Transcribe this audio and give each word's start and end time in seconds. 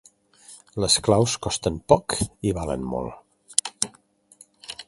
Les 0.83 0.95
claus 1.07 1.35
costen 1.47 1.77
poc 1.93 2.17
i 2.53 2.57
valen 2.61 2.89
molt. 2.95 3.73